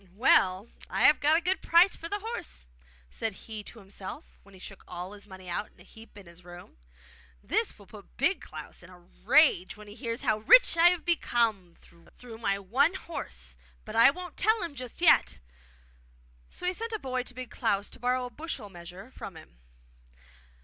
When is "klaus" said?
8.41-8.81, 17.51-17.91